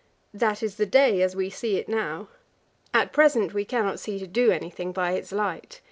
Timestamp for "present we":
3.13-3.65